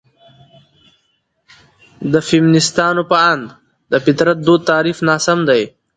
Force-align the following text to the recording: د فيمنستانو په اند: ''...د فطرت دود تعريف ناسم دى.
د 2.11 2.13
فيمنستانو 2.27 3.03
په 3.11 3.17
اند: 3.31 3.45
''...د 3.89 3.93
فطرت 4.05 4.37
دود 4.45 4.61
تعريف 4.69 4.97
ناسم 5.07 5.39
دى. 5.49 5.61